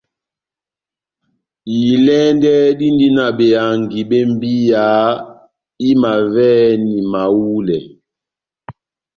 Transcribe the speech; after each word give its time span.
Ilɛ́ndɛ́ 1.87 2.59
dindi 2.79 3.07
na 3.17 3.25
behangi 3.37 4.01
bé 4.09 4.19
mbiya 4.31 4.85
imavɛhɛni 5.89 6.93
mahulɛ. 7.11 7.77